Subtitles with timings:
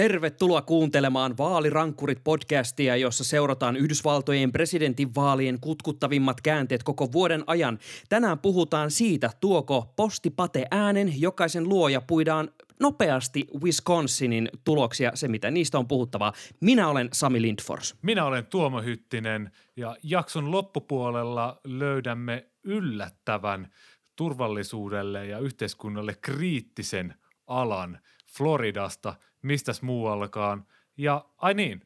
[0.00, 7.78] Tervetuloa kuuntelemaan Vaalirankkurit-podcastia, jossa seurataan Yhdysvaltojen presidentinvaalien kutkuttavimmat käänteet koko vuoden ajan.
[8.08, 12.50] Tänään puhutaan siitä, tuoko postipate äänen, jokaisen luoja puidaan
[12.80, 16.32] nopeasti Wisconsinin tuloksia, se mitä niistä on puhuttavaa.
[16.60, 17.94] Minä olen Sami Lindfors.
[18.02, 23.70] Minä olen Tuomo Hyttinen ja jakson loppupuolella löydämme yllättävän
[24.16, 27.14] turvallisuudelle ja yhteiskunnalle kriittisen
[27.46, 27.98] alan
[28.36, 30.66] Floridasta, mistäs muuallakaan.
[30.96, 31.82] Ja ai niin,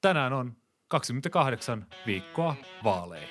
[0.00, 0.56] tänään on
[0.88, 3.28] 28 viikkoa vaaleihin.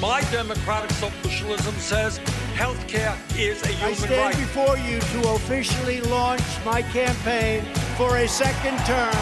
[0.00, 2.20] My democratic socialism says
[2.58, 4.36] healthcare is a I human stand right.
[4.36, 7.64] before you to officially launch my campaign
[7.98, 9.16] for a second term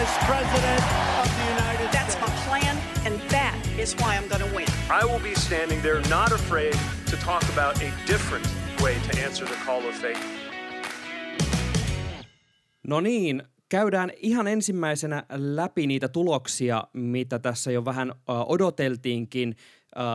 [0.00, 0.84] as President
[1.22, 2.20] of the United That's States.
[2.20, 4.66] my plan, and that is why I'm going to win.
[4.90, 6.74] I will be standing there not afraid
[7.06, 8.46] to talk about a different
[8.80, 10.47] way to answer the call of faith.
[12.88, 18.12] No niin, käydään ihan ensimmäisenä läpi niitä tuloksia, mitä tässä jo vähän
[18.46, 19.56] odoteltiinkin.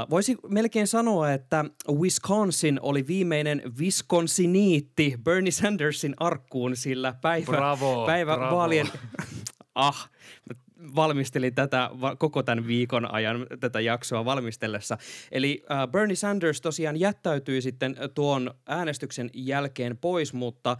[0.09, 8.35] Voisi melkein sanoa, että Wisconsin oli viimeinen Wisconsiniitti Bernie Sandersin arkkuun, sillä päivä, Bravo, päivä
[8.35, 8.55] bravo.
[8.55, 8.87] vaalien...
[9.75, 10.09] ah,
[10.95, 14.97] valmistelin tätä koko tämän viikon ajan tätä jaksoa valmistellessa.
[15.31, 20.77] Eli äh, Bernie Sanders tosiaan jättäytyi sitten tuon äänestyksen jälkeen pois, mutta äh,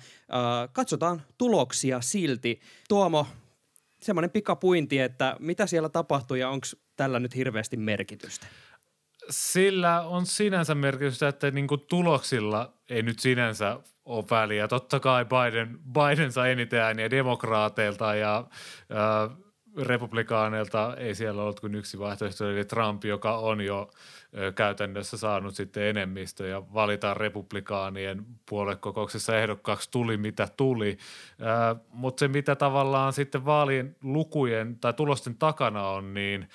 [0.74, 2.60] katsotaan tuloksia silti.
[2.90, 3.28] Tuomo,
[4.02, 8.48] semmoinen pikapuinti, että mitä siellä tapahtui ja onko tällä nyt hirveästi merkitystä?
[9.30, 14.68] Sillä on sinänsä merkitystä, että niin kuin tuloksilla ei nyt sinänsä ole väliä.
[14.68, 18.38] Totta kai Biden, Biden sai eniten ääniä demokraateilta ja
[18.92, 19.38] äh,
[19.78, 23.92] republikaaneilta ei siellä ollut kuin yksi vaihtoehto, eli Trump, joka on jo
[24.56, 30.98] käytännössä saanut sitten enemmistö ja valitaan republikaanien puoluekokouksessa ehdokkaaksi tuli mitä tuli.
[31.90, 36.50] Mutta se mitä tavallaan sitten vaalien lukujen tai tulosten takana on, niin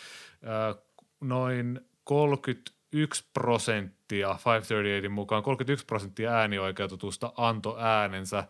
[1.20, 8.44] noin 31 prosenttia, 538 mukaan 31 prosenttia äänioikeutetusta antoi äänensä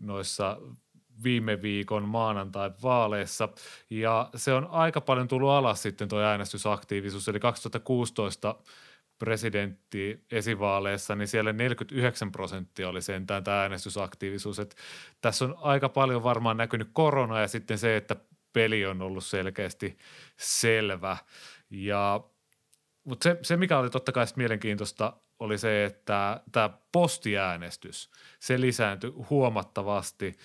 [0.00, 0.58] noissa
[1.24, 3.48] viime viikon maanantai-vaaleissa.
[3.90, 8.54] Ja se on aika paljon tullut alas sitten tuo äänestysaktiivisuus, eli 2016
[9.18, 14.58] presidentti esivaaleissa, niin siellä 49 prosenttia oli sentään tämä äänestysaktiivisuus.
[14.58, 14.76] Et
[15.20, 18.16] tässä on aika paljon varmaan näkynyt korona ja sitten se, että
[18.52, 19.98] peli on ollut selkeästi
[20.36, 21.16] selvä.
[21.70, 22.20] Ja
[23.04, 29.10] mutta se, se, mikä oli totta kai mielenkiintoista, oli se, että tämä postiäänestys, se lisääntyi
[29.30, 30.36] huomattavasti,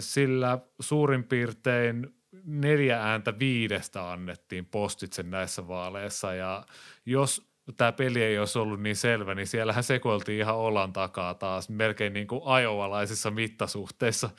[0.00, 2.06] sillä suurin piirtein
[2.44, 6.66] neljä ääntä viidestä annettiin postitse näissä vaaleissa ja
[7.06, 7.42] jos
[7.76, 12.12] tämä peli ei olisi ollut niin selvä, niin siellähän sekoiltiin ihan olan takaa taas melkein
[12.12, 14.30] niin kuin ajovalaisissa mittasuhteissa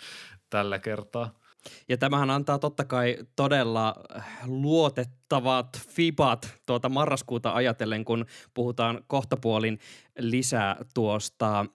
[0.49, 1.39] tällä kertaa.
[1.89, 3.95] Ja tämähän antaa totta kai todella
[4.45, 9.79] luotettavat fibat tuota marraskuuta ajatellen, kun puhutaan kohtapuolin
[10.19, 11.65] lisää tuosta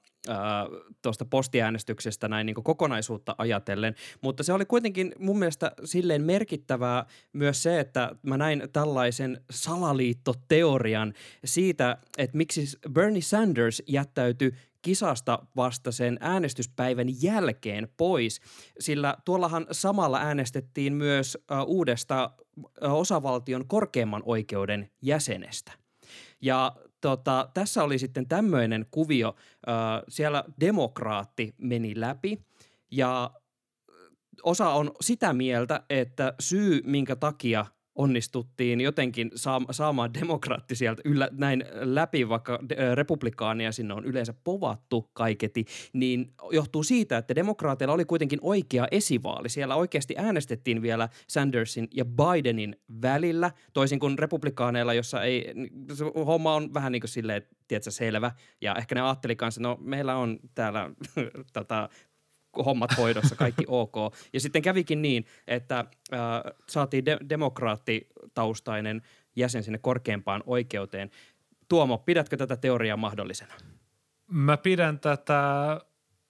[1.03, 7.63] tuosta postiäänestyksestä näin niin kokonaisuutta ajatellen, mutta se oli kuitenkin mun mielestä silleen merkittävää myös
[7.63, 11.15] se, että mä näin tällaisen salaliittoteorian
[11.45, 18.41] siitä, että miksi Bernie Sanders jättäytyi kisasta vasta sen äänestyspäivän jälkeen pois,
[18.79, 22.31] sillä tuollahan samalla äänestettiin myös äh, uudesta
[22.85, 25.73] äh, osavaltion korkeimman oikeuden jäsenestä.
[26.41, 29.35] Ja tota, tässä oli sitten tämmöinen kuvio,
[29.69, 29.75] äh,
[30.09, 32.45] siellä demokraatti meni läpi
[32.91, 33.31] ja
[34.43, 41.29] osa on sitä mieltä, että syy, minkä takia onnistuttiin jotenkin saa, saamaan demokraatti sieltä yllä,
[41.33, 42.59] näin läpi, vaikka
[42.95, 49.49] republikaania sinne on yleensä povattu kaiketi, niin johtuu siitä, että demokraateilla oli kuitenkin oikea esivaali.
[49.49, 55.55] Siellä oikeasti äänestettiin vielä Sandersin ja Bidenin välillä, toisin kuin republikaaneilla, jossa ei,
[55.95, 58.33] se homma on vähän niin kuin silleen, tiedätkö, selvä.
[58.61, 60.91] Ja ehkä ne ajatteli kanssa, no meillä on täällä
[61.53, 61.89] tota,
[62.57, 63.95] hommat hoidossa, kaikki ok.
[64.33, 65.79] Ja sitten kävikin niin, että
[66.13, 66.19] äh,
[66.69, 69.03] saatiin de- demokraattitaustainen
[69.37, 71.11] jäsen sinne korkeimpaan oikeuteen.
[71.69, 73.55] Tuomo, pidätkö tätä teoriaa mahdollisena?
[74.31, 75.43] Mä pidän tätä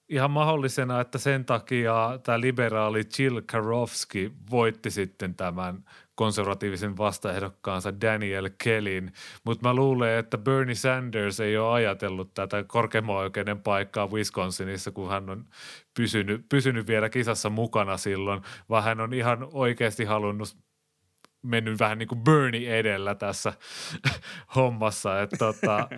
[0.09, 5.83] ihan mahdollisena, että sen takia tämä liberaali Jill Karofsky voitti sitten tämän
[6.21, 9.13] konservatiivisen vastaehdokkaansa Daniel Kellin,
[9.43, 15.09] mutta mä luulen, että Bernie Sanders ei ole ajatellut tätä korkeimman oikeuden paikkaa Wisconsinissa, kun
[15.09, 15.45] hän on
[15.93, 20.57] pysynyt, pysynyt vielä kisassa mukana silloin, vaan hän on ihan oikeasti halunnut
[21.41, 23.53] mennyt vähän niin kuin Bernie edellä tässä
[24.55, 25.89] hommassa, että tota,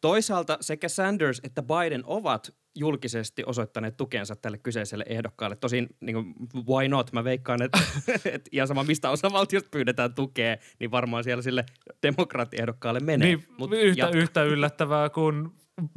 [0.00, 5.56] Toisaalta sekä Sanders että Biden ovat julkisesti osoittaneet tukensa tälle kyseiselle ehdokkaalle.
[5.56, 6.34] Tosin niin kuin,
[6.68, 7.12] why not?
[7.12, 7.78] Mä veikkaan, että
[8.34, 11.64] et ihan sama mistä osavaltiosta pyydetään tukea, niin varmaan siellä sille
[12.02, 13.28] demokraattiehdokkaalle menee.
[13.28, 14.18] Niin, Mut yhtä, jatka.
[14.18, 15.50] yhtä yllättävää kuin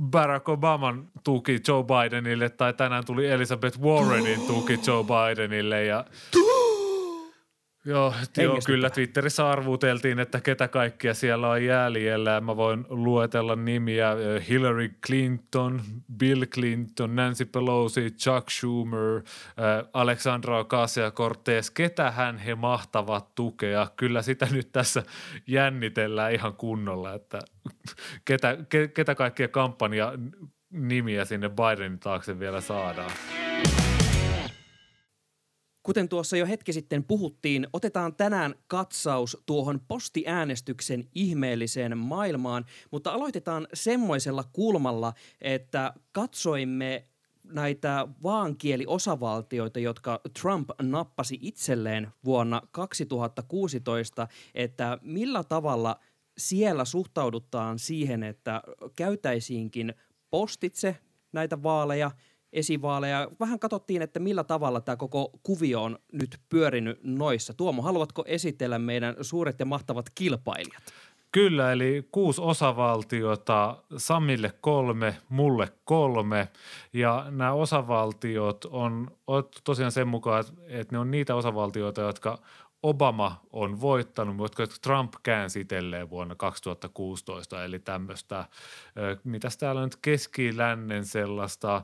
[0.03, 6.05] Barack Obaman tuki Joe Bidenille tai tänään tuli Elizabeth Warrenin tuki Joe Bidenille ja
[7.87, 12.41] Joo, joo, kyllä Twitterissä arvuteltiin, että ketä kaikkia siellä on jäljellä.
[12.41, 14.15] Mä voin luetella nimiä
[14.49, 15.81] Hillary Clinton,
[16.17, 19.21] Bill Clinton, Nancy Pelosi, Chuck Schumer,
[19.93, 21.71] Alexandra Ocasio-Cortez.
[21.73, 23.87] Ketähän he mahtavat tukea?
[23.95, 25.03] Kyllä sitä nyt tässä
[25.47, 27.39] jännitellään ihan kunnolla, että
[28.25, 30.13] ketä, ke, ketä kaikkia kampanja
[30.71, 33.11] nimiä sinne Bidenin taakse vielä saadaan.
[35.87, 43.67] Kuten tuossa jo hetki sitten puhuttiin, otetaan tänään katsaus tuohon postiäänestyksen ihmeelliseen maailmaan, mutta aloitetaan
[43.73, 47.05] semmoisella kulmalla, että katsoimme
[47.43, 55.99] näitä vaankieliosavaltioita, jotka Trump nappasi itselleen vuonna 2016, että millä tavalla
[56.37, 58.61] siellä suhtaudutaan siihen, että
[58.95, 59.93] käytäisiinkin
[60.29, 60.97] postitse
[61.31, 62.11] näitä vaaleja–
[62.53, 63.27] esivaaleja.
[63.39, 67.53] Vähän katsottiin, että millä tavalla tämä koko kuvio on nyt pyörinyt noissa.
[67.53, 70.83] Tuomo, haluatko esitellä meidän suuret ja mahtavat kilpailijat?
[71.31, 76.47] Kyllä, eli kuusi osavaltiota, Samille kolme, mulle kolme.
[76.93, 82.39] Ja nämä osavaltiot on otettu tosiaan sen mukaan, että ne on niitä osavaltioita, jotka
[82.83, 88.45] Obama on voittanut, mutta Trump käänsi itselleen vuonna 2016, eli tämmöistä,
[89.23, 91.83] mitä täällä nyt keskilännen sellaista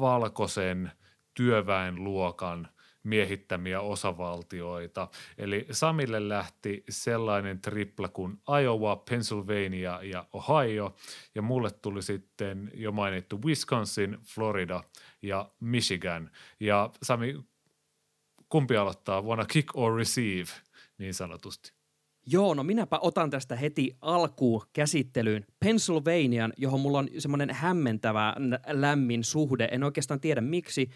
[0.00, 0.92] valkoisen
[1.34, 2.68] työväenluokan
[3.02, 5.08] miehittämiä osavaltioita.
[5.38, 10.96] Eli Samille lähti sellainen tripla kuin Iowa, Pennsylvania ja Ohio,
[11.34, 14.84] ja mulle tuli sitten jo mainittu Wisconsin, Florida
[15.22, 16.30] ja Michigan.
[16.60, 17.44] Ja Sami,
[18.54, 20.50] kumpi aloittaa vuonna kick or receive
[20.98, 21.72] niin sanotusti?
[22.26, 28.34] Joo, no minäpä otan tästä heti alkuun käsittelyyn Pennsylvanian, johon mulla on semmoinen hämmentävä
[28.66, 29.68] lämmin suhde.
[29.70, 30.90] En oikeastaan tiedä miksi.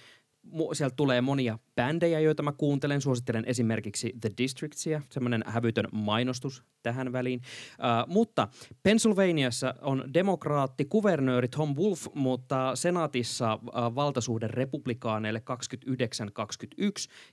[0.72, 3.00] Sieltä tulee monia bändejä, joita mä kuuntelen.
[3.00, 7.40] Suosittelen esimerkiksi The Districtsia, semmoinen hävytön mainostus tähän väliin.
[7.40, 8.48] Uh, mutta
[8.82, 13.60] Pennsylvaniassa on demokraatti kuvernööri Tom Wolf, mutta senaatissa uh,
[13.94, 15.52] valtasuhde republikaaneille 29-21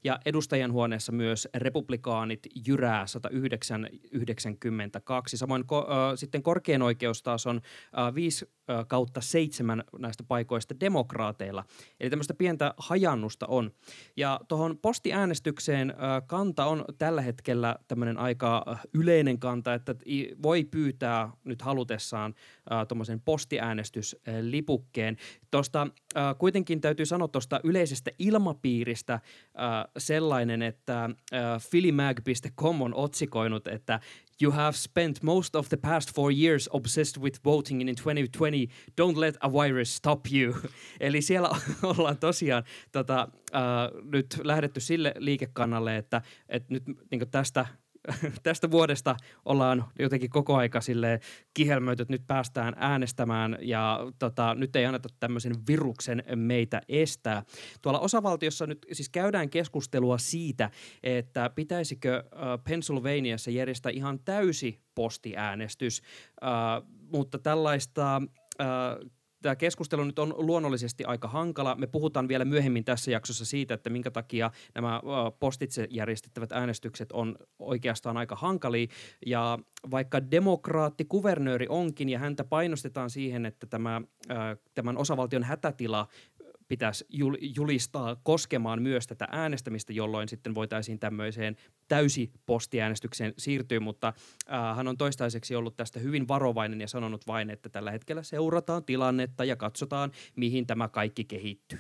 [0.04, 3.08] ja edustajan huoneessa myös republikaanit jyrää 109-92.
[5.36, 7.62] Samoin ko- uh, sitten korkein oikeus taas on uh,
[8.16, 8.52] 5 uh,
[8.88, 11.64] kautta 7 näistä paikoista demokraateilla.
[12.00, 13.72] Eli tämmöistä pientä hajannusta on.
[14.18, 15.94] Ja tuohon postiäänestykseen
[16.28, 19.96] kanta on tällä hetkellä tämmöinen aika yleinen kanta, että
[20.44, 22.36] voi pyytää nyt halutessaan
[22.88, 25.18] tuommoisen postiäänestyslipukkeen.
[25.52, 25.88] Tuosta
[26.38, 29.20] kuitenkin täytyy sanoa tuosta yleisestä ilmapiiristä
[29.98, 31.10] sellainen, että
[31.70, 34.00] philimag.com on otsikoinut, että
[34.42, 38.68] You have spent most of the past four years obsessed with voting in 2020.
[39.02, 40.54] Don't let a virus stop you.
[41.00, 41.50] Eli siellä
[41.98, 47.66] ollaan tosiaan tota, uh, nyt lähdetty sille liikekannalle, että, että nyt niin tästä
[48.44, 49.16] tästä vuodesta
[49.46, 51.20] ollaan jotenkin koko aika sille
[51.54, 57.44] kihelmöity, että nyt päästään äänestämään ja tota, nyt ei anneta tämmöisen viruksen meitä estää.
[57.82, 60.70] Tuolla osavaltiossa nyt siis käydään keskustelua siitä,
[61.04, 62.24] että pitäisikö
[62.64, 66.02] Pennsylvaniassa järjestää ihan täysi postiäänestys,
[67.12, 68.22] mutta tällaista
[69.46, 71.76] tämä keskustelu nyt on luonnollisesti aika hankala.
[71.76, 75.02] Me puhutaan vielä myöhemmin tässä jaksossa siitä, että minkä takia nämä
[75.40, 78.88] postitse järjestettävät äänestykset on oikeastaan aika hankalia.
[79.26, 79.60] Ja
[79.92, 84.02] vaikka demokraatti kuvernööri onkin ja häntä painostetaan siihen, että tämä,
[84.74, 86.08] tämän osavaltion hätätila
[86.68, 87.06] pitäisi
[87.56, 91.56] julistaa koskemaan myös tätä äänestämistä, jolloin sitten voitaisiin tämmöiseen
[91.88, 94.08] täysi postiäänestykseen siirtyä, mutta
[94.54, 98.84] äh, hän on toistaiseksi ollut tästä hyvin varovainen ja sanonut vain, että tällä hetkellä seurataan
[98.84, 101.80] tilannetta ja katsotaan, mihin tämä kaikki kehittyy.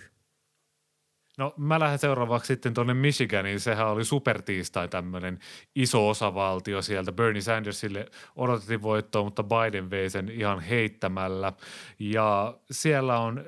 [1.37, 3.59] No mä lähden seuraavaksi sitten tuonne Michiganiin.
[3.59, 5.39] Sehän oli supertiistai tämmöinen
[5.75, 7.11] iso osavaltio sieltä.
[7.11, 11.53] Bernie Sandersille odotettiin voittoa, mutta Biden vei sen ihan heittämällä.
[11.99, 13.45] Ja siellä on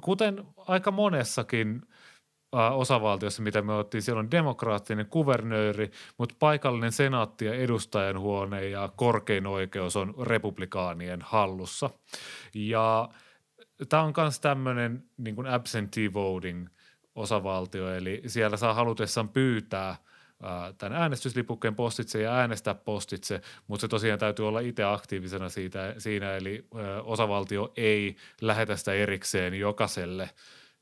[0.00, 1.82] kuten aika monessakin
[2.52, 9.46] osavaltiossa, mitä me otettiin, siellä on demokraattinen kuvernööri, mutta paikallinen senaatti ja edustajanhuone ja korkein
[9.46, 11.90] oikeus on republikaanien hallussa.
[12.54, 13.08] Ja
[13.88, 16.68] tämä on myös tämmöinen niin absentee voting
[17.14, 19.96] osavaltio, eli siellä saa halutessaan pyytää
[20.78, 26.36] tämän äänestyslipukkeen postitse ja äänestää postitse, mutta se tosiaan täytyy olla itse aktiivisena siitä, siinä,
[26.36, 26.66] eli
[27.04, 30.30] osavaltio ei lähetä sitä erikseen jokaiselle–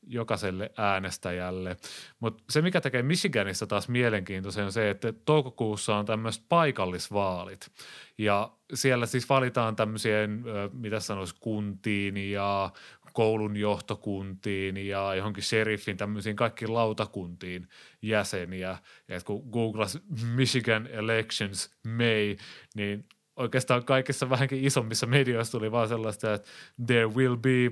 [0.07, 1.77] jokaiselle äänestäjälle.
[2.19, 7.71] Mutta se, mikä tekee Michiganissa taas mielenkiintoisen, on se, että toukokuussa on tämmöiset paikallisvaalit.
[8.17, 10.43] Ja siellä siis valitaan tämmöiseen,
[10.73, 12.71] mitä sanoisi, kuntiin ja
[13.15, 17.67] koulun johtokuntiin ja johonkin sheriffin tämmöisiin kaikkiin lautakuntiin
[18.01, 18.77] jäseniä.
[19.07, 19.99] Ja kun googlas
[20.35, 22.35] Michigan Elections May,
[22.75, 23.05] niin
[23.35, 26.49] oikeastaan kaikissa vähänkin isommissa medioissa tuli vaan sellaista, että
[26.85, 27.71] there will be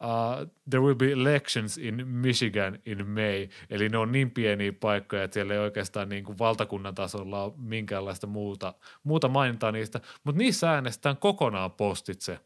[0.00, 3.48] uh, there will be elections in Michigan in May.
[3.70, 7.52] Eli ne on niin pieniä paikkoja, että siellä ei oikeastaan niin kuin valtakunnan tasolla ole
[7.56, 8.74] minkäänlaista muuta,
[9.04, 12.38] muuta mainintaa niistä, mutta niissä äänestetään kokonaan postitse.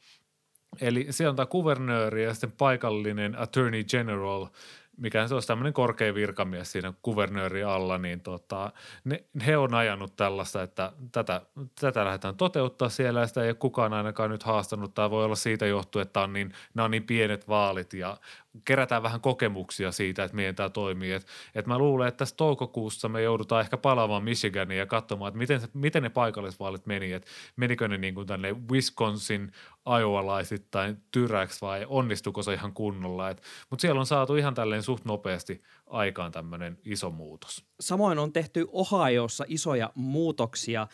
[0.80, 4.46] Eli siellä on tämä kuvernööri ja sitten paikallinen attorney general–
[5.00, 8.72] mikä se olisi tämmöinen korkea virkamies siinä kuvernööri alla, niin tota,
[9.04, 11.42] ne, he on ajanut tällaista, että tätä,
[11.80, 14.94] tätä lähdetään toteuttaa siellä ja sitä ei kukaan ainakaan nyt haastanut.
[14.94, 18.16] Tämä voi olla siitä johtuen, että on niin, nämä on niin pienet vaalit ja
[18.64, 21.12] kerätään vähän kokemuksia siitä, että miten tämä toimii.
[21.12, 25.38] Et, et mä luulen, että tässä toukokuussa me joudutaan ehkä palaamaan Michiganiin ja katsomaan, että
[25.38, 29.52] miten, miten ne paikallisvaalit meni, että menikö ne niin kuin tänne Wisconsin
[30.00, 33.28] Iowa-laisittain tyräksi vai onnistuko se ihan kunnolla.
[33.70, 37.64] Mutta siellä on saatu ihan tälleen suht nopeasti aikaan tämmöinen iso muutos.
[37.80, 40.86] Samoin on tehty Ohiossa isoja muutoksia.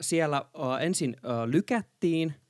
[0.00, 0.44] Siellä
[0.80, 2.34] ensin lykättiin–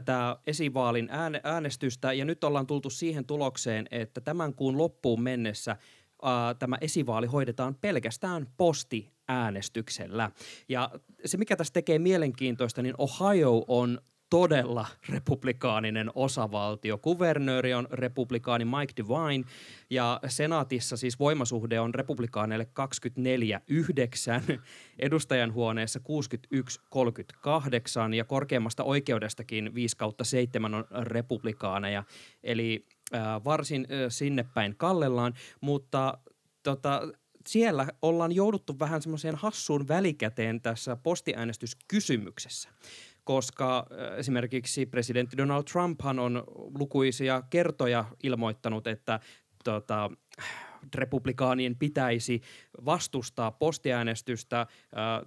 [0.00, 1.08] tätä esivaalin
[1.42, 5.76] äänestystä ja nyt ollaan tultu siihen tulokseen, että tämän kuun loppuun mennessä
[6.58, 10.30] tämä esivaali hoidetaan pelkästään postiäänestyksellä.
[10.68, 10.90] Ja
[11.24, 14.00] se, mikä tässä tekee mielenkiintoista, niin Ohio on
[14.32, 16.98] todella republikaaninen osavaltio.
[16.98, 19.44] Kuvernööri on republikaani Mike DeWine
[19.90, 22.66] ja senaatissa siis voimasuhde on republikaaneille
[24.52, 24.58] 24-9,
[24.98, 26.02] edustajan huoneessa 61-38
[28.14, 32.04] ja korkeimmasta oikeudestakin 5 kautta 7 on republikaaneja.
[32.44, 36.18] Eli äh, varsin äh, sinne päin kallellaan, mutta
[36.62, 37.02] tota,
[37.46, 42.68] siellä ollaan jouduttu vähän semmoiseen hassuun välikäteen tässä postiäänestyskysymyksessä
[43.24, 43.86] koska
[44.16, 46.44] esimerkiksi presidentti Donald Trumphan on
[46.78, 49.20] lukuisia kertoja ilmoittanut, että
[49.64, 50.10] tota,
[50.94, 52.40] republikaanien pitäisi
[52.84, 54.66] vastustaa postiäänestystä äh,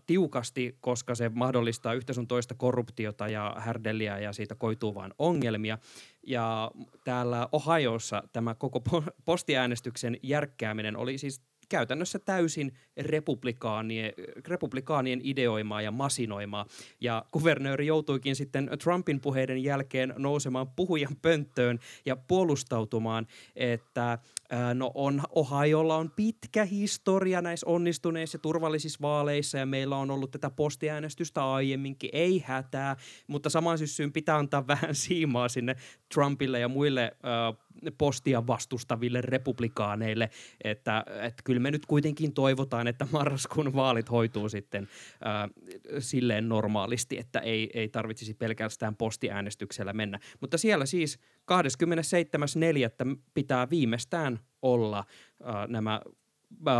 [0.05, 5.77] tiukasti, koska se mahdollistaa yhtä sun toista korruptiota ja härdelliä ja siitä koituu vain ongelmia.
[6.27, 6.71] Ja
[7.03, 8.83] täällä Ohiossa tämä koko
[9.25, 14.13] postiäänestyksen järkkääminen oli siis käytännössä täysin republikaanien,
[14.47, 16.65] republikaanien ideoimaa ja masinoimaa.
[17.01, 24.17] Ja kuvernööri joutuikin sitten Trumpin puheiden jälkeen nousemaan puhujan pönttöön ja puolustautumaan, että
[24.73, 30.49] no on, Ohiolla on pitkä historia näissä onnistuneissa turvallisissa vaaleissa ja meillä on ollut tätä
[30.49, 32.95] postiäänestystä aiemminkin, ei hätää,
[33.27, 35.75] mutta saman syssyyn pitää antaa vähän siimaa sinne
[36.15, 37.11] Trumpille ja muille
[37.97, 40.29] postia vastustaville republikaaneille,
[40.63, 44.87] että, että kyllä me nyt kuitenkin toivotaan, että marraskuun vaalit hoituu sitten
[45.25, 45.49] äh,
[45.99, 50.19] silleen normaalisti, että ei, ei tarvitsisi pelkästään postiäänestyksellä mennä.
[50.41, 51.19] Mutta siellä siis
[51.51, 53.17] 27.4.
[53.33, 56.01] pitää viimeistään olla äh, nämä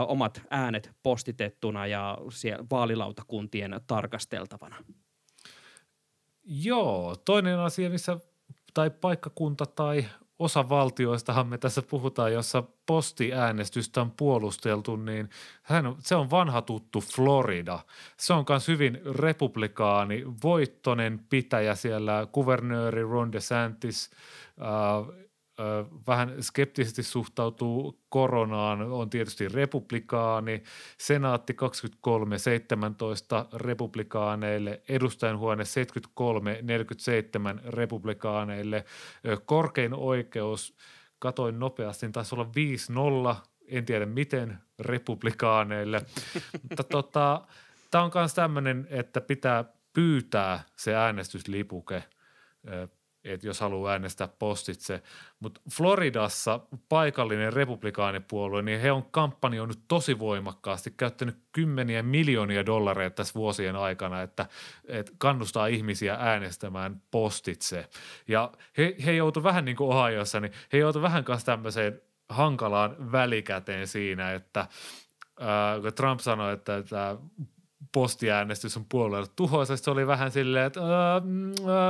[0.08, 4.76] omat äänet postitettuna ja siellä vaalilautakuntien tarkasteltavana.
[6.44, 8.18] Joo, toinen asia, missä
[8.76, 10.06] tai paikkakunta tai
[10.40, 15.30] osa valtioistahan me tässä puhutaan, jossa postiäänestystä on puolusteltu, niin
[15.64, 17.80] hän, se on vanha tuttu Florida.
[18.18, 24.12] Se on myös hyvin republikaani, voittonen pitäjä siellä, kuvernööri Ron DeSantis
[24.62, 25.25] äh,
[26.08, 30.64] vähän skeptisesti suhtautuu koronaan, on tietysti republikaani,
[30.98, 38.86] senaatti 23, 17 republikaaneille, edustajanhuone 73, 47 republikaaneille,
[39.46, 40.78] korkein oikeus,
[41.20, 42.50] katoin nopeasti, taisi olla
[43.34, 43.36] 5-0,
[43.68, 46.02] en tiedä miten, republikaaneille,
[46.62, 47.42] mutta tota,
[47.92, 52.04] tämä on myös tämmöinen, että pitää pyytää se äänestyslipuke
[53.26, 55.02] että jos haluaa äänestää postitse.
[55.40, 63.34] Mutta Floridassa paikallinen republikaanipuolue, niin he on kampanjoinut tosi voimakkaasti, käyttänyt kymmeniä miljoonia dollareita tässä
[63.34, 64.46] vuosien aikana, että,
[64.88, 67.90] että kannustaa ihmisiä äänestämään postitse.
[68.28, 73.12] Ja he, he joutu vähän niin kuin Ohiossa, niin he joutu vähän kanssa tämmöiseen hankalaan
[73.12, 74.68] välikäteen siinä, että
[75.96, 76.84] Trump sanoi, että
[77.92, 79.78] postiäänestys on puolueelle tuhoisa.
[79.78, 81.22] Se oli vähän silleen, että ää,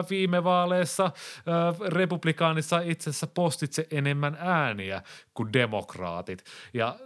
[0.09, 5.01] viime vaaleissa ää, republikaanissa itse asiassa postitse enemmän ääniä
[5.33, 6.43] kuin demokraatit.
[6.73, 6.99] Ja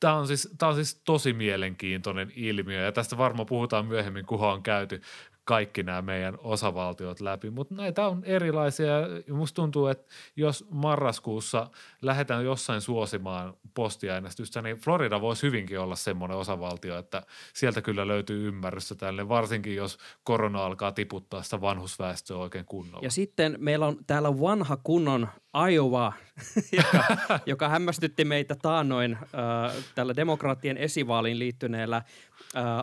[0.00, 4.52] Tämä on, siis, tämä on siis tosi mielenkiintoinen ilmiö ja tästä varmaan puhutaan myöhemmin, kunhan
[4.52, 5.02] on käyty
[5.48, 8.92] kaikki nämä meidän osavaltiot läpi, mutta näitä on erilaisia
[9.32, 11.70] musta tuntuu, että jos marraskuussa
[12.02, 18.48] lähdetään jossain suosimaan postiäänestystä, niin Florida voisi hyvinkin olla semmoinen osavaltio, että sieltä kyllä löytyy
[18.48, 23.02] ymmärrystä tälle, varsinkin jos korona alkaa tiputtaa sitä vanhusväestöä oikein kunnolla.
[23.02, 25.28] Ja sitten meillä on täällä vanha kunnon
[25.70, 26.12] Iowa,
[26.76, 27.04] joka,
[27.46, 32.04] joka hämmästytti meitä taannoin äh, tällä demokraattien esivaaliin liittyneellä äh,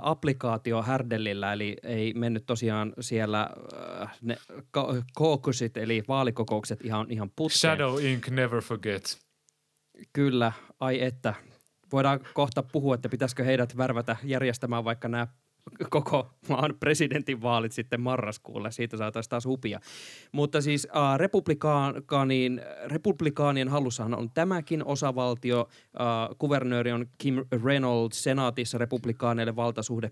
[0.02, 3.50] applikaatio Härdellillä, eli ei mennyt tosiaan siellä
[4.02, 4.38] äh, ne
[5.18, 7.60] caucusit, eli vaalikokoukset ihan, ihan putkeen.
[7.60, 8.28] Shadow Inc.
[8.30, 9.20] never forgets.
[10.14, 11.34] Kyllä, ai että.
[11.92, 15.28] Voidaan kohta puhua, että pitäisikö heidät värvätä järjestämään vaikka nämä
[15.90, 18.72] koko maan presidentinvaalit sitten marraskuulle.
[18.72, 19.80] Siitä saataisiin taas hupia.
[20.32, 25.70] Mutta siis äh, republikaanien, republikaanien hallussahan on tämäkin osavaltio.
[26.00, 30.12] Äh, kuvernööri on Kim Reynolds, senaatissa republikaaneille valtasuhde 32-18.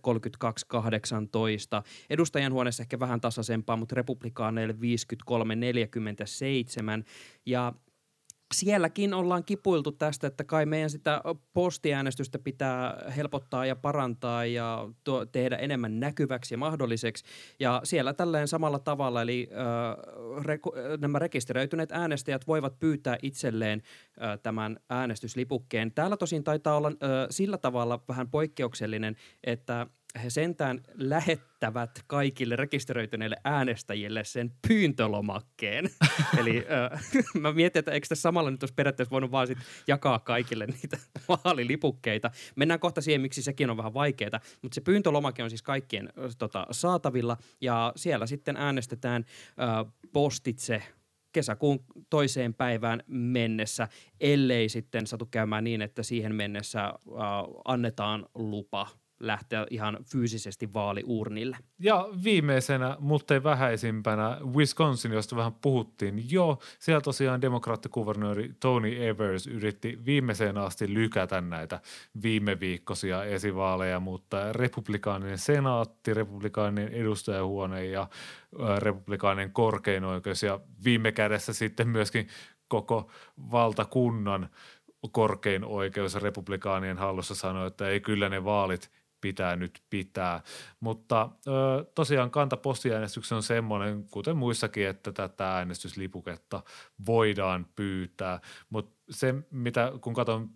[2.09, 4.77] Edustajan huoneessa ehkä vähän tasaisempaa, mutta republikaaneille 53-47.
[7.45, 7.73] Ja
[8.53, 11.21] sielläkin ollaan kipuiltu tästä, että kai meidän sitä
[11.53, 17.25] postiäänestystä pitää helpottaa ja parantaa ja tuo, tehdä enemmän näkyväksi ja mahdolliseksi.
[17.59, 23.81] Ja siellä tälleen samalla tavalla, eli äh, reko, nämä rekisteröityneet äänestäjät voivat pyytää itselleen
[24.21, 25.91] äh, tämän äänestyslipukkeen.
[25.91, 26.93] Täällä tosin taitaa olla äh,
[27.29, 29.87] sillä tavalla vähän poikkeuksellinen, että
[30.23, 35.89] he sentään lähettävät kaikille rekisteröityneille äänestäjille sen pyyntölomakkeen.
[36.39, 37.01] Eli äh,
[37.41, 40.97] mä mietin, että eikö tässä samalla nyt olisi periaatteessa voinut vaan sit jakaa kaikille niitä
[41.29, 42.31] vaalilipukkeita.
[42.55, 46.35] Mennään kohta siihen, miksi sekin on vähän vaikeaa, mutta se pyyntölomake on siis kaikkien äh,
[46.37, 49.25] tota, saatavilla ja siellä sitten äänestetään
[49.59, 50.83] äh, postitse
[51.31, 53.87] kesäkuun toiseen päivään mennessä,
[54.19, 56.93] ellei sitten satu käymään niin, että siihen mennessä äh,
[57.65, 58.87] annetaan lupa
[59.27, 61.57] lähteä ihan fyysisesti vaaliurnille.
[61.79, 66.59] Ja viimeisenä, mutta ei vähäisimpänä, Wisconsin, josta vähän puhuttiin jo.
[66.79, 71.79] Siellä tosiaan demokraattikuvernööri Tony Evers yritti viimeiseen asti lykätä näitä
[72.23, 78.07] viime viikkoisia esivaaleja, mutta republikaaninen senaatti, republikaaninen edustajahuone ja
[78.77, 82.27] republikaaninen korkein oikeus ja viime kädessä sitten myöskin
[82.67, 83.11] koko
[83.51, 84.49] valtakunnan
[85.11, 88.91] korkein oikeus republikaanien hallussa sanoi, että ei kyllä ne vaalit
[89.23, 90.41] pitää nyt pitää.
[90.79, 96.63] Mutta ö, tosiaan kanta postiäänestyksen on semmoinen, kuten muissakin, että tätä äänestyslipuketta
[97.05, 98.39] voidaan pyytää.
[98.69, 100.49] Mutta se, mitä kun katson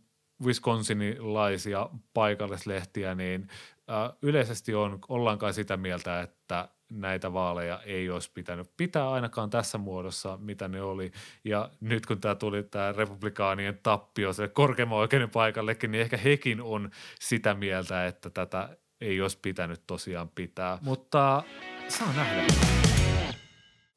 [0.43, 3.47] Wisconsinilaisia paikallislehtiä, niin
[3.89, 9.49] ö, yleisesti on, ollaan kai sitä mieltä, että näitä vaaleja ei olisi pitänyt pitää ainakaan
[9.49, 11.11] tässä muodossa, mitä ne oli.
[11.43, 16.61] Ja nyt kun tämä tuli tämä republikaanien tappio se korkeimman oikeuden paikallekin, niin ehkä hekin
[16.61, 20.77] on sitä mieltä, että tätä ei olisi pitänyt tosiaan pitää.
[20.81, 21.43] Mutta
[21.87, 22.45] saa nähdä.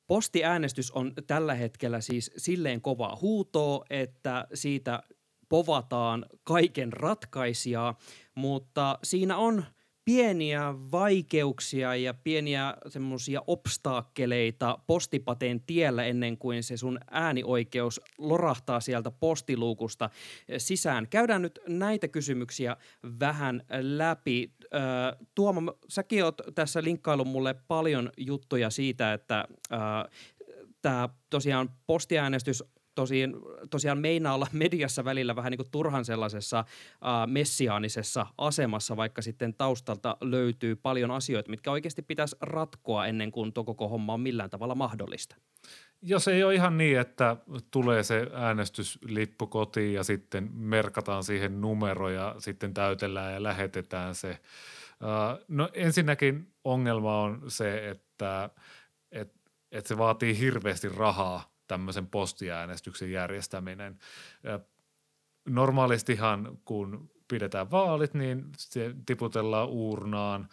[0.07, 5.03] Postiäänestys on tällä hetkellä siis silleen kovaa huutoa, että siitä
[5.48, 7.98] povataan kaiken ratkaisijaa,
[8.35, 9.64] mutta siinä on–
[10.11, 19.11] pieniä vaikeuksia ja pieniä semmoisia obstaakkeleita postipateen tiellä ennen kuin se sun äänioikeus lorahtaa sieltä
[19.11, 20.11] postiluukusta
[20.59, 21.09] sisään.
[21.09, 22.77] Käydään nyt näitä kysymyksiä
[23.20, 24.53] vähän läpi.
[25.35, 29.44] Tuomo, säkin oot tässä linkkailu mulle paljon juttuja siitä, että
[30.83, 33.35] tämä tosiaan postiäänestys tosiaan,
[33.70, 36.66] tosiaan meinaa olla mediassa välillä vähän niin kuin turhan sellaisessa äh,
[37.26, 43.64] messiaanisessa asemassa, vaikka sitten taustalta löytyy paljon asioita, mitkä oikeasti pitäisi ratkoa ennen kuin tuo
[43.64, 45.37] koko homma on millään tavalla mahdollista.
[46.03, 47.37] Jos ei ole ihan niin, että
[47.70, 54.38] tulee se äänestyslippu kotiin ja sitten merkataan siihen numero ja sitten täytellään ja lähetetään se.
[55.48, 58.50] No ensinnäkin ongelma on se, että,
[59.12, 59.38] että,
[59.72, 63.98] että se vaatii hirveästi rahaa tämmöisen postiäänestyksen järjestäminen.
[65.48, 70.48] Normaalistihan kun pidetään vaalit, niin se tiputellaan uurnaan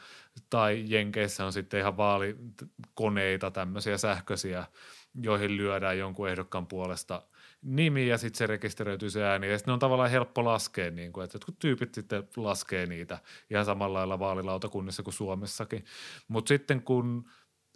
[0.50, 4.66] tai Jenkeissä on sitten ihan vaalikoneita, tämmöisiä sähköisiä,
[5.22, 7.22] joihin lyödään jonkun ehdokkaan puolesta
[7.62, 9.52] nimi ja sitten se rekisteröityy se ääni.
[9.52, 13.66] Ja sitten on tavallaan helppo laskea, niin kuin, että jotkut tyypit sitten laskee niitä ihan
[13.66, 15.86] samalla lailla vaalilautakunnissa kuin Suomessakin.
[16.28, 17.30] Mutta sitten kun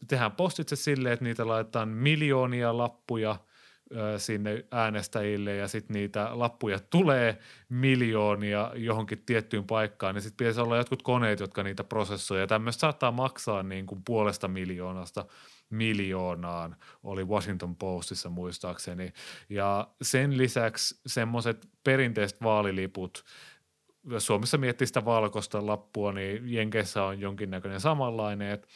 [0.07, 3.35] tehdään postitse silleen, että niitä laitetaan miljoonia lappuja
[4.17, 7.37] sinne äänestäjille ja sitten niitä lappuja tulee
[7.69, 12.41] miljoonia johonkin tiettyyn paikkaan, niin sitten pitäisi olla jotkut koneet, jotka niitä prosessoivat.
[12.41, 15.25] Ja tämmöistä saattaa maksaa niin kuin puolesta miljoonasta
[15.69, 19.13] miljoonaan, oli Washington Postissa muistaakseni.
[19.49, 23.23] Ja sen lisäksi semmoiset perinteiset vaaliliput
[24.09, 28.67] jos Suomessa miettii sitä valkoista lappua, niin Jenkeissä on jonkinnäköinen samanlainen, että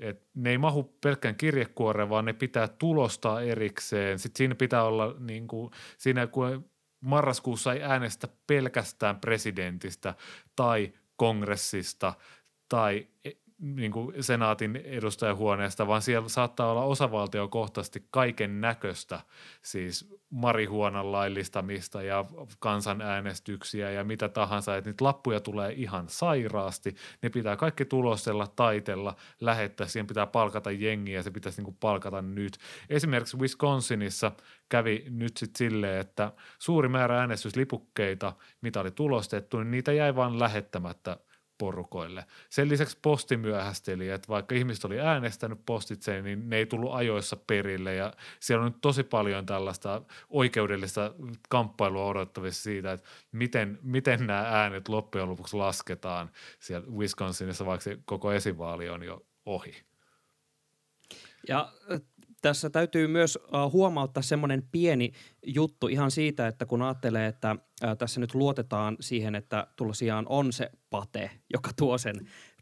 [0.00, 4.18] et ne ei mahu pelkkään kirjekuoreen, vaan ne pitää tulostaa erikseen.
[4.18, 10.14] Sitten siinä pitää olla, niin kuin, siinä kun marraskuussa ei äänestä pelkästään presidentistä
[10.56, 12.14] tai kongressista
[12.68, 13.06] tai
[13.60, 19.20] niin kuin senaatin edustajahuoneesta, vaan siellä saattaa olla osavaltiokohtaisesti kaiken näköistä,
[19.62, 22.24] siis marihuonan laillistamista ja
[22.58, 29.16] kansanäänestyksiä ja mitä tahansa, että niitä lappuja tulee ihan sairaasti, ne pitää kaikki tulostella, taitella,
[29.40, 32.58] lähettää, siihen pitää palkata jengiä, se pitäisi niin kuin palkata nyt.
[32.90, 34.32] Esimerkiksi Wisconsinissa
[34.68, 40.38] kävi nyt sitten silleen, että suuri määrä äänestyslipukkeita, mitä oli tulostettu, niin niitä jäi vaan
[40.38, 41.16] lähettämättä–
[41.60, 42.24] porukoille.
[42.50, 47.36] Sen lisäksi posti myöhästeli, että vaikka ihmiset oli äänestänyt postitse, niin ne ei tullut ajoissa
[47.46, 51.14] perille ja siellä on nyt tosi paljon tällaista oikeudellista
[51.48, 57.98] kamppailua odottavissa siitä, että miten, miten nämä äänet loppujen lopuksi lasketaan siellä Wisconsinissa, vaikka se
[58.04, 59.82] koko esivaali on jo ohi.
[61.48, 61.72] Ja
[62.40, 63.38] tässä täytyy myös
[63.72, 65.12] huomauttaa semmoinen pieni
[65.46, 67.56] juttu ihan siitä, että kun ajattelee, että
[67.98, 72.14] tässä nyt luotetaan siihen, että tosiaan on se pate, joka tuo sen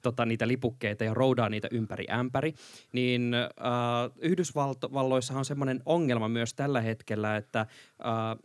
[0.03, 2.55] tota, niitä lipukkeita ja roudaa niitä ympäri ämpäri,
[2.93, 3.51] niin äh,
[4.19, 7.67] Yhdysvalloissahan on semmoinen ongelma myös tällä hetkellä, että äh,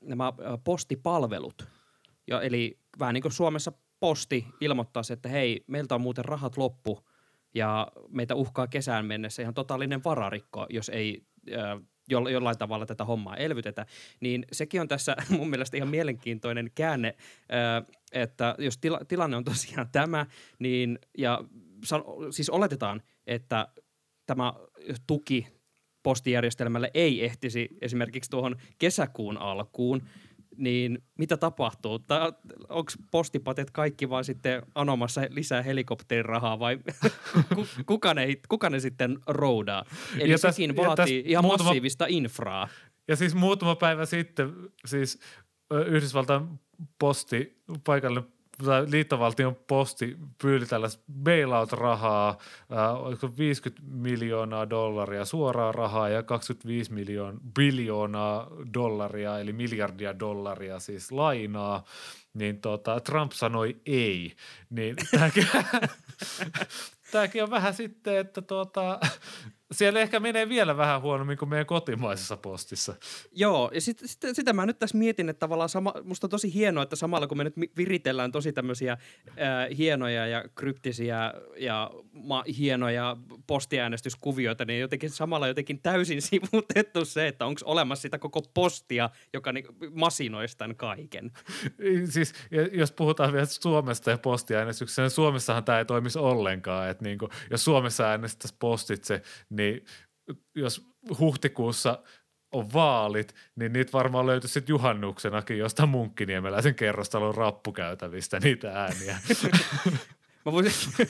[0.02, 1.67] nämä postipalvelut,
[2.28, 7.00] ja eli vähän niin kuin Suomessa posti ilmoittaisi, että hei, meiltä on muuten rahat loppu,
[7.53, 11.21] ja meitä uhkaa kesään mennessä ihan totaalinen vararikko, jos ei
[12.07, 13.85] jollain tavalla tätä hommaa elvytetä,
[14.19, 17.15] niin sekin on tässä mun mielestä ihan mielenkiintoinen käänne,
[18.11, 20.25] että jos tila, tilanne on tosiaan tämä,
[20.59, 21.39] niin ja
[22.31, 23.67] siis oletetaan, että
[24.25, 24.53] tämä
[25.07, 25.47] tuki
[26.03, 30.01] postijärjestelmälle ei ehtisi esimerkiksi tuohon kesäkuun alkuun,
[30.57, 31.99] niin mitä tapahtuu?
[32.69, 36.79] Onko postipatet kaikki vaan sitten anomassa lisää helikopterirahaa vai
[37.85, 39.85] kuka, ne, kuka ne sitten roudaa?
[40.19, 42.67] Eli ja sekin täs, vaatii ja ihan muutama, massiivista infraa.
[43.07, 44.53] Ja siis muutama päivä sitten
[44.85, 45.19] siis
[45.87, 46.47] Yhdysvaltain
[46.99, 48.29] posti, paikallinen
[48.88, 58.47] liittovaltion posti pyyli tällaista bailout-rahaa, äh, 50 miljoonaa dollaria suoraa rahaa ja 25 miljoon, biljoonaa
[58.73, 61.84] dollaria, eli miljardia dollaria siis lainaa,
[62.34, 64.36] niin tota, Trump sanoi ei.
[64.69, 65.47] Niin tämäkin,
[67.12, 68.99] tämäkin on vähän sitten, että tuota,
[69.73, 72.95] siellä ehkä menee vielä vähän huonommin kuin meidän kotimaisessa postissa.
[73.31, 76.53] Joo, ja sit, sit, sitä mä nyt tässä mietin, että tavallaan sama, musta on tosi
[76.53, 82.43] hienoa, että samalla kun me nyt viritellään tosi tämmöisiä äh, hienoja ja kryptisiä ja ma,
[82.58, 89.10] hienoja postiäänestyskuvioita, niin jotenkin samalla jotenkin täysin sivutettu se, että onko olemassa sitä koko postia,
[89.34, 91.32] joka niin, masinoisi tämän kaiken.
[92.13, 92.34] siis
[92.71, 97.32] jos puhutaan vielä Suomesta ja postiäänestyksestä, niin Suomessahan tämä ei toimisi ollenkaan, että niin kuin,
[97.52, 99.86] jos Suomessa äänestäisi postitse, niin
[100.56, 100.88] jos
[101.19, 102.04] huhtikuussa
[102.52, 109.17] on vaalit, niin niitä varmaan löytyy sitten juhannuksenakin jostain munkkiniemeläisen kerrostalon rappukäytävistä niitä ääniä.
[110.45, 111.08] Mä voisin,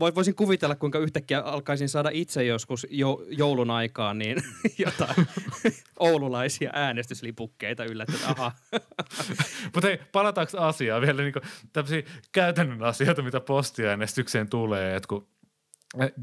[0.00, 4.42] voisin kuvitella, kuinka yhtäkkiä alkaisin saada itse joskus jo, joulun aikaan niin
[4.78, 5.26] jotain
[5.98, 8.24] oululaisia äänestyslipukkeita yllättäen.
[8.26, 8.52] Aha.
[9.74, 11.34] Mutta hei, palataanko asiaan vielä niin
[11.72, 12.02] tämmöisiä
[12.32, 15.28] käytännön asioita, mitä postiäänestykseen tulee, että kun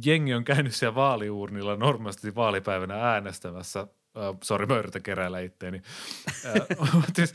[0.06, 3.82] jengi on käynyt siellä vaaliuurnilla normaalisti vaalipäivänä äänestämässä.
[3.82, 5.82] Uh, Sori, mä yritän keräillä itteeni.
[7.16, 7.34] Siis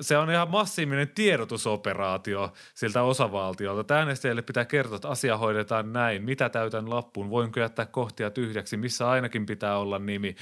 [0.00, 3.94] se on ihan massiivinen tiedotusoperaatio siltä osavaltiolta.
[3.94, 6.22] Äänestäjille pitää kertoa, että asia hoidetaan näin.
[6.22, 7.30] Mitä täytän lappuun?
[7.30, 8.76] Voinko jättää kohtia tyhjäksi?
[8.76, 10.36] Missä ainakin pitää olla nimi?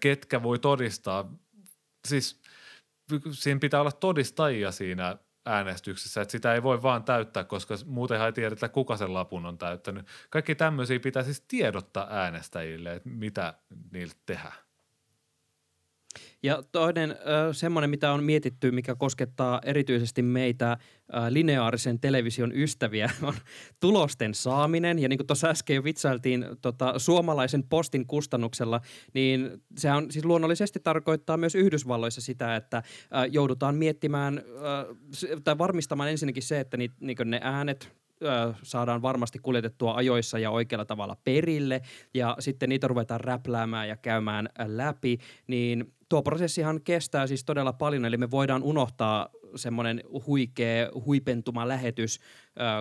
[0.00, 1.32] Ketkä voi todistaa?
[2.08, 2.42] Siis
[3.30, 5.16] siinä pitää olla todistajia siinä
[5.46, 9.58] äänestyksessä, että sitä ei voi vaan täyttää, koska muutenhan ei tiedetä, kuka sen lapun on
[9.58, 10.06] täyttänyt.
[10.30, 13.54] Kaikki tämmöisiä pitää siis tiedottaa äänestäjille, että mitä
[13.92, 14.65] niiltä tehdään.
[16.42, 17.16] Ja toinen
[17.52, 20.76] semmoinen, mitä on mietitty, mikä koskettaa erityisesti meitä
[21.30, 23.34] lineaarisen television ystäviä, on
[23.80, 24.98] tulosten saaminen.
[24.98, 28.80] Ja niin kuin tuossa äsken jo vitsailtiin tota, suomalaisen postin kustannuksella,
[29.14, 32.82] niin sehän siis luonnollisesti tarkoittaa myös Yhdysvalloissa sitä, että
[33.30, 34.42] joudutaan miettimään
[35.44, 37.96] tai varmistamaan ensinnäkin se, että ni, niin ne äänet
[38.62, 41.82] saadaan varmasti kuljetettua ajoissa ja oikealla tavalla perille
[42.14, 48.04] ja sitten niitä ruvetaan räpläämään ja käymään läpi, niin tuo prosessihan kestää siis todella paljon,
[48.04, 52.20] eli me voidaan unohtaa semmoinen huikea huipentuma lähetys,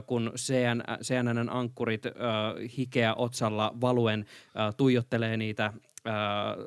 [0.05, 2.03] kun CN, CNNn ankkurit
[2.77, 4.25] hikeä otsalla valuen
[4.77, 5.73] tuijottelee niitä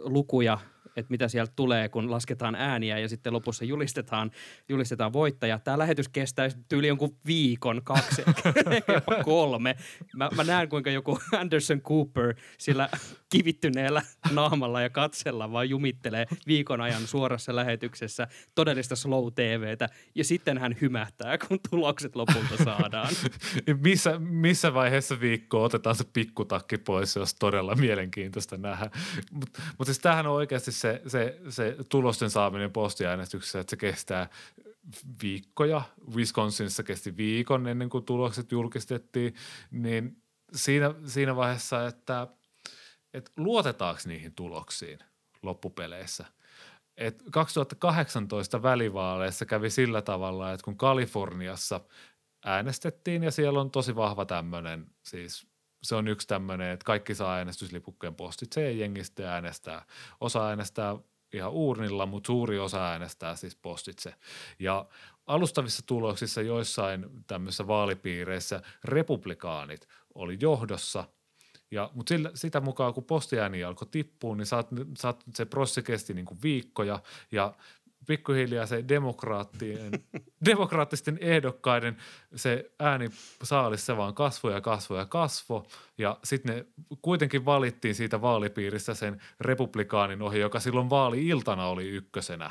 [0.00, 0.58] lukuja
[0.98, 4.30] että mitä sieltä tulee, kun lasketaan ääniä ja sitten lopussa julistetaan,
[4.68, 5.58] julistetaan voittaja.
[5.58, 8.22] Tämä lähetys kestää tyyli jonkun viikon, kaksi,
[8.94, 9.76] jopa kolme.
[10.16, 12.88] Mä, mä näen, kuinka joku Anderson Cooper sillä
[13.28, 20.58] kivittyneellä naamalla ja katsella vaan jumittelee viikon ajan suorassa lähetyksessä todellista slow TVtä ja sitten
[20.58, 23.08] hän hymähtää, kun tulokset lopulta saadaan.
[23.82, 28.90] missä, missä vaiheessa viikkoa otetaan se pikkutakki pois, jos todella mielenkiintoista nähdä.
[29.32, 34.28] Mutta mut siis tämähän on oikeasti se, se, se tulosten saaminen postiäänestyksessä, että se kestää
[35.22, 35.82] viikkoja.
[36.14, 39.34] Wisconsinissa kesti viikon ennen kuin tulokset julkistettiin,
[39.70, 40.22] niin
[40.52, 42.26] siinä, siinä vaiheessa, että,
[43.14, 44.98] että luotetaanko niihin tuloksiin
[45.42, 46.24] loppupeleissä–
[46.98, 51.80] et 2018 välivaaleissa kävi sillä tavalla, että kun Kaliforniassa
[52.44, 55.46] äänestettiin ja siellä on tosi vahva tämmöinen, siis
[55.82, 59.84] se on yksi tämmöinen, että kaikki saa äänestyslipukkeen postitse ja jengistä äänestää.
[60.20, 60.96] Osa äänestää
[61.32, 64.14] ihan uurnilla, mutta suuri osa äänestää siis postitse.
[64.58, 64.86] Ja
[65.26, 71.04] alustavissa tuloksissa joissain tämmöisissä vaalipiireissä republikaanit oli johdossa–
[71.70, 76.14] ja, mutta sillä, sitä mukaan, kun postiääni alkoi tippua, niin saat, saat, se prosessi kesti
[76.14, 77.54] niin kuin viikkoja ja
[78.08, 79.90] pikkuhiljaa se demokraattien,
[80.50, 81.96] demokraattisten ehdokkaiden
[82.34, 83.08] se ääni
[83.42, 85.62] saalissa vaan kasvoi ja kasvoi ja kasvoi.
[85.98, 86.66] Ja sitten ne
[87.02, 92.50] kuitenkin valittiin siitä vaalipiiristä sen republikaanin ohi, joka silloin vaali-iltana oli ykkösenä.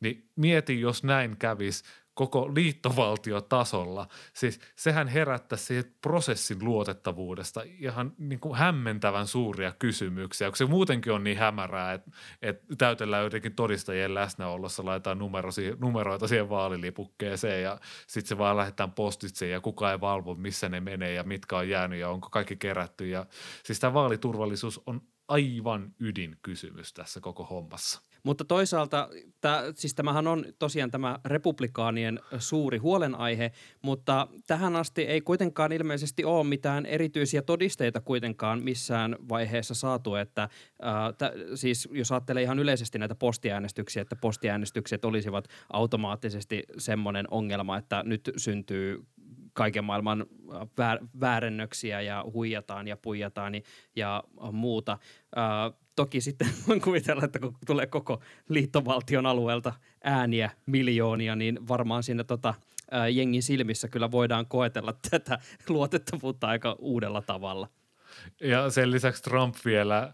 [0.00, 4.08] Niin mieti, jos näin kävisi– koko liittovaltiotasolla.
[4.32, 11.12] Siis sehän herättää siihen prosessin luotettavuudesta ihan niin kuin hämmentävän suuria kysymyksiä, kun se muutenkin
[11.12, 12.10] on niin hämärää, että,
[12.42, 18.92] että täytellään jotenkin todistajien läsnäolossa, laitetaan numero, numeroita siihen vaalilipukkeeseen ja sitten se vaan lähdetään
[18.92, 22.56] postitse ja kukaan ei valvo, missä ne menee ja mitkä on jäänyt ja onko kaikki
[22.56, 23.08] kerätty.
[23.08, 23.26] Ja,
[23.62, 28.13] siis tämä vaaliturvallisuus on aivan ydinkysymys tässä koko hommassa.
[28.24, 29.08] Mutta toisaalta,
[29.40, 36.24] tää, siis tämähän on tosiaan tämä republikaanien suuri huolenaihe, mutta tähän asti ei kuitenkaan ilmeisesti
[36.24, 40.48] ole mitään erityisiä todisteita kuitenkaan missään vaiheessa saatu, että
[40.82, 47.76] ää, t- siis jos ajattelee ihan yleisesti näitä postiäänestyksiä, että postiäänestykset olisivat automaattisesti semmoinen ongelma,
[47.76, 49.04] että nyt syntyy
[49.54, 50.26] kaiken maailman
[50.78, 53.52] väär, väärennöksiä ja huijataan ja puijataan
[53.96, 54.98] ja muuta.
[55.36, 59.72] Ää, toki sitten voin kuvitella, että kun tulee koko liittovaltion alueelta
[60.04, 62.54] ääniä miljoonia, niin varmaan siinä tota,
[62.90, 65.38] ää, jengin silmissä kyllä voidaan koetella tätä
[65.68, 67.68] luotettavuutta aika uudella tavalla.
[68.40, 70.12] Ja sen lisäksi Trump vielä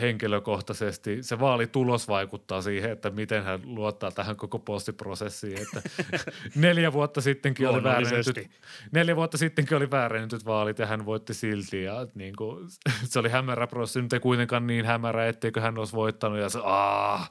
[0.00, 5.82] henkilökohtaisesti, se vaalitulos vaikuttaa siihen, että miten hän luottaa tähän koko postiprosessiin, että
[6.54, 8.50] neljä vuotta sittenkin oli väärennetyt,
[8.92, 12.68] neljä vuotta sittenkin oli väärennetyt vaalit ja hän voitti silti ja niin kuin,
[13.04, 16.58] se oli hämärä prosessi, nyt ei kuitenkaan niin hämärä, etteikö hän olisi voittanut ja se
[16.62, 17.30] aah.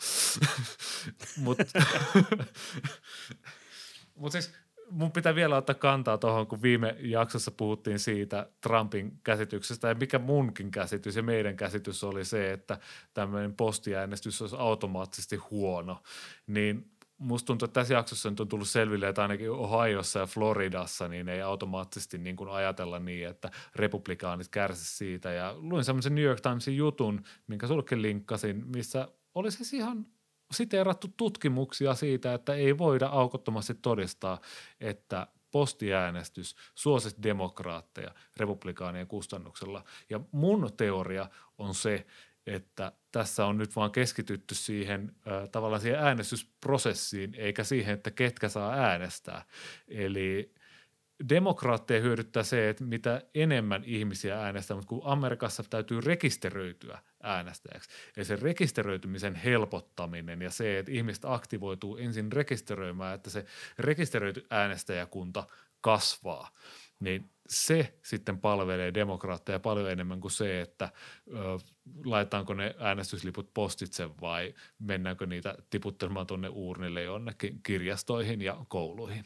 [1.38, 1.64] Mutta
[4.16, 4.54] mut siis
[4.91, 10.19] mun pitää vielä ottaa kantaa tuohon, kun viime jaksossa puhuttiin siitä Trumpin käsityksestä ja mikä
[10.19, 12.80] munkin käsitys ja meidän käsitys oli se, että
[13.13, 16.04] tämmöinen postiäänestys olisi automaattisesti huono,
[16.47, 21.08] niin musta tuntuu, että tässä jaksossa nyt on tullut selville, että ainakin Ohiossa ja Floridassa
[21.08, 25.32] niin ei automaattisesti niin kuin ajatella niin, että republikaanit kärsisivät siitä.
[25.32, 30.06] Ja luin semmoisen New York Timesin jutun, minkä sullekin linkkasin, missä oli siis ihan
[30.52, 34.42] siteerattu tutkimuksia siitä, että ei voida aukottomasti todistaa,
[34.80, 39.84] että postiäänestys suosisi demokraatteja republikaanien kustannuksella.
[40.10, 42.06] Ja mun teoria on se,
[42.48, 48.50] että tässä on nyt vaan keskitytty siihen äh, tavallaan siihen äänestysprosessiin, eikä siihen, että ketkä
[48.50, 49.46] saa äänestää.
[49.88, 50.54] Eli
[51.30, 57.90] demokraatteja hyödyttää se, että mitä enemmän ihmisiä äänestää, mutta kun Amerikassa täytyy rekisteröityä äänestäjäksi.
[58.18, 63.46] Eli se rekisteröitymisen helpottaminen ja se, että ihmiset aktivoituu ensin rekisteröimään, että se
[63.80, 65.48] rekisteröity äänestäjäkunta
[65.82, 66.52] kasvaa,
[67.00, 70.90] niin se sitten palvelee demokraatteja paljon enemmän kuin se, että
[71.28, 71.34] ö,
[72.06, 79.26] laitetaanko ne äänestysliput postitse vai mennäänkö niitä tiputtelemaan tuonne uurnille jonnekin kirjastoihin ja kouluihin.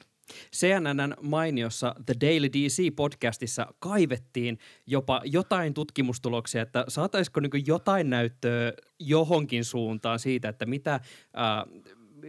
[0.56, 4.58] CNNn mainiossa The Daily DC-podcastissa kaivettiin
[4.88, 11.00] jopa jotain tutkimustuloksia, että saataisiko niin jotain näyttöä johonkin suuntaan siitä, että mitä,
[11.34, 11.66] ää,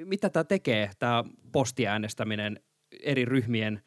[0.05, 2.61] mitä tämä tekee, tämä postiäänestäminen
[3.03, 3.83] eri ryhmien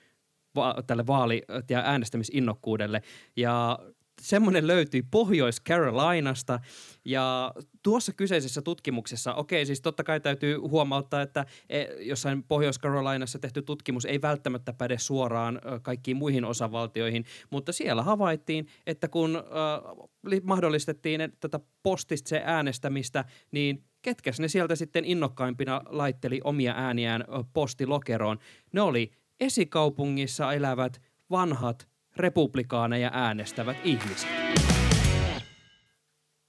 [0.56, 3.02] va- tälle vaali- ja äänestämisinnokkuudelle.
[3.36, 3.80] Ja
[4.22, 6.60] semmoinen löytyi Pohjois-Carolinasta
[7.06, 7.54] ja
[7.84, 14.06] tuossa kyseisessä tutkimuksessa, okei siis totta kai täytyy huomauttaa, että e, jossain Pohjois-Carolinassa tehty tutkimus
[14.06, 21.60] ei välttämättä päde suoraan kaikkiin muihin osavaltioihin, mutta siellä havaittiin, että kun äh, mahdollistettiin tätä
[21.84, 28.40] postitse äänestämistä, niin ketkä ne sieltä sitten innokkaimpina laitteli omia ääniään postilokeroon?
[28.74, 31.02] Ne oli esikaupungissa elävät
[31.32, 31.88] vanhat
[32.20, 34.30] republikaaneja äänestävät ihmiset.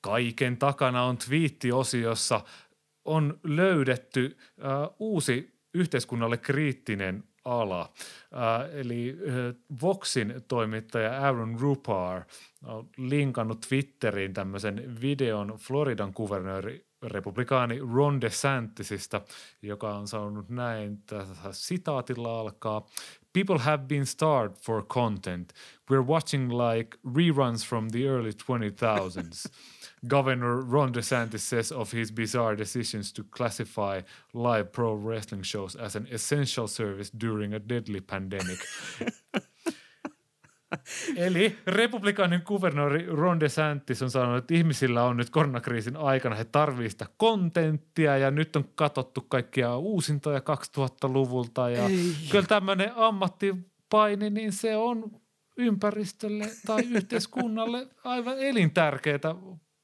[0.00, 2.40] Kaiken takana on twiittiosiossa
[3.04, 7.80] on löydetty äh, uusi yhteiskunnalle kriittinen ala.
[7.80, 12.22] Äh, eli äh, Voxin toimittaja Aaron Rupar
[12.64, 19.20] on linkannut Twitteriin tämmöisen videon Floridan kuvernööri republikaani Ron DeSantisista,
[19.62, 22.86] joka on sanonut näin, tässä sitaatilla alkaa.
[23.38, 25.52] People have been starved for content.
[25.88, 29.46] We're watching like reruns from the early 2000s.
[30.08, 34.00] Governor Ron DeSantis says of his bizarre decisions to classify
[34.34, 38.58] live pro wrestling shows as an essential service during a deadly pandemic.
[41.16, 46.90] Eli republikaanin kuvernööri Ron DeSantis on sanonut, että ihmisillä on nyt koronakriisin aikana, he tarvitsevat
[46.90, 52.14] sitä kontenttia ja nyt on katsottu kaikkia uusintoja 2000-luvulta ja Ei.
[52.30, 55.10] kyllä tämmöinen ammattipaini, niin se on
[55.56, 59.34] ympäristölle tai yhteiskunnalle aivan elintärkeää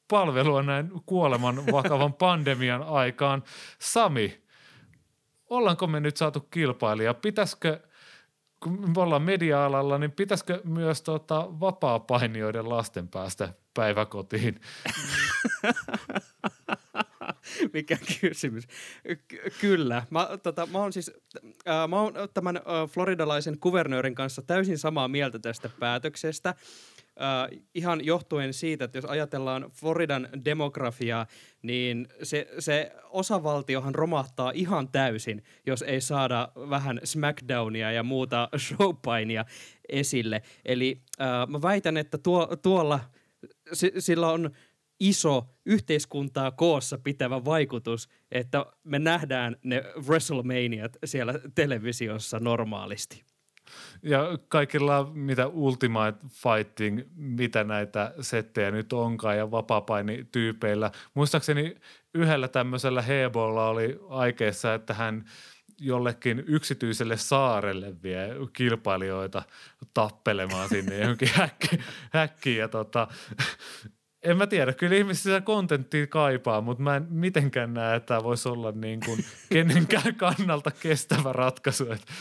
[0.08, 3.42] palvelua näin kuoleman vakavan pandemian aikaan.
[3.78, 4.42] Sami,
[5.50, 7.14] ollaanko me nyt saatu kilpailija?
[7.14, 7.80] Pitäisikö,
[8.64, 14.60] kun me ollaan media-alalla, niin pitäisikö myös tota, vapaa-painijoiden lasten päästä päiväkotiin?
[17.72, 18.64] Mikä kysymys?
[19.28, 20.06] Ky- kyllä.
[20.10, 21.12] Mä, tota, mä oon siis
[21.68, 26.54] äh, mä oon tämän äh, floridalaisen kuvernöörin kanssa täysin samaa mieltä tästä päätöksestä.
[27.16, 31.26] Uh, ihan johtuen siitä, että jos ajatellaan Floridan demografiaa,
[31.62, 39.44] niin se, se osavaltiohan romahtaa ihan täysin, jos ei saada vähän SmackDownia ja muuta showpainia
[39.88, 40.42] esille.
[40.64, 43.00] Eli uh, mä väitän, että tuo, tuolla
[43.72, 44.50] s- sillä on
[45.00, 53.22] iso yhteiskuntaa koossa pitävä vaikutus, että me nähdään ne WrestleManiat siellä televisiossa normaalisti.
[54.02, 60.90] Ja kaikilla, mitä Ultimate Fighting, mitä näitä settejä nyt onkaan ja vapapainityypeillä.
[61.14, 61.76] Muistaakseni
[62.14, 65.24] yhdellä tämmöisellä Hebolla oli aikeessa, että hän
[65.80, 69.42] jollekin yksityiselle saarelle vie kilpailijoita
[69.94, 71.30] tappelemaan sinne johonkin
[72.12, 72.56] häkki.
[72.56, 73.08] Ja tota,
[74.24, 78.22] en mä tiedä, kyllä ihmiset sitä kontenttia kaipaa, mutta mä en mitenkään näe, että tämä
[78.22, 82.12] voisi olla niin kuin kenenkään kannalta kestävä ratkaisu, että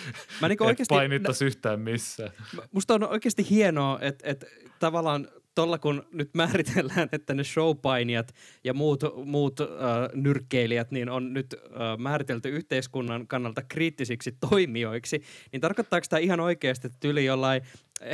[0.42, 2.32] mä niin et painittaisi yhtään missään.
[2.72, 4.46] Musta on oikeasti hienoa, että, että
[4.80, 9.68] tavallaan tuolla kun nyt määritellään, että ne showpainijat ja muut, muut äh,
[10.14, 16.88] nyrkkeilijät niin on nyt äh, määritelty yhteiskunnan kannalta kriittisiksi toimijoiksi, niin tarkoittaako tämä ihan oikeasti,
[16.88, 17.62] että yli jollain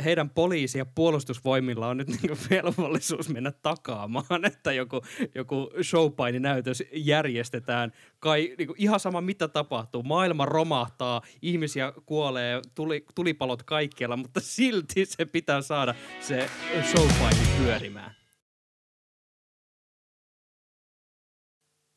[0.04, 5.02] heidän poliisi- ja puolustusvoimilla on nyt niin velvollisuus mennä takaamaan, että joku,
[5.34, 7.92] joku showpaininäytös järjestetään.
[8.18, 10.02] Kai niin ihan sama mitä tapahtuu.
[10.02, 16.50] Maailma romahtaa, ihmisiä kuolee, tuli, tulipalot kaikkialla, mutta silti se pitää saada se
[16.90, 18.19] showpaini pyörimään.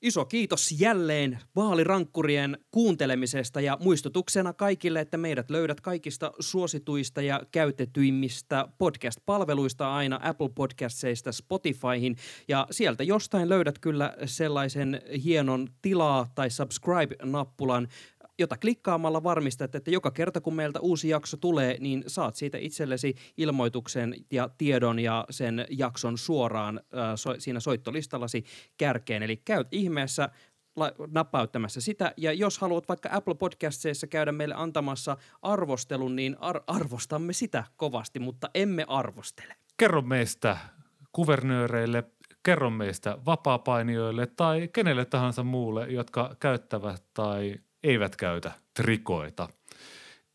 [0.04, 8.68] Iso kiitos jälleen vaalirankkurien kuuntelemisesta ja muistutuksena kaikille, että meidät löydät kaikista suosituista ja käytetyimmistä
[8.78, 12.16] podcast-palveluista aina Apple Podcastseista Spotifyhin.
[12.48, 17.88] Ja sieltä jostain löydät kyllä sellaisen hienon tilaa tai subscribe-nappulan,
[18.40, 23.16] jota klikkaamalla varmistat, että joka kerta kun meiltä uusi jakso tulee, niin saat siitä itsellesi
[23.38, 28.44] ilmoituksen ja tiedon ja sen jakson suoraan äh, so, siinä soittolistallasi
[28.78, 29.24] kärkeen.
[29.24, 30.30] Eli käyt ihmeessä
[31.12, 32.14] nappauttamassa sitä.
[32.18, 38.20] Ja jos haluat vaikka Apple Podcastseissa käydä meille antamassa arvostelun, niin ar- arvostamme sitä kovasti,
[38.20, 39.56] mutta emme arvostele.
[39.78, 40.58] Kerro meistä
[41.12, 42.04] kuvernööreille,
[42.44, 49.50] kerro meistä vapaapainijoille tai kenelle tahansa muulle, jotka käyttävät tai eivät käytä trikoita.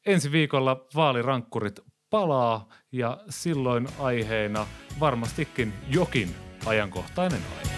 [0.07, 1.81] Ensi viikolla vaalirankkurit
[2.11, 4.67] palaa ja silloin aiheena
[5.01, 7.78] varmastikin jokin ajankohtainen aihe.